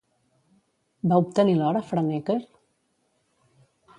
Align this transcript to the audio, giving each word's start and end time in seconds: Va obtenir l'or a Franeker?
Va 1.11 1.19
obtenir 1.25 1.53
l'or 1.59 1.79
a 1.81 1.85
Franeker? 1.91 2.39